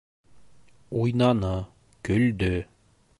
[1.01, 1.53] Уйнаны,
[2.09, 2.53] көлдө.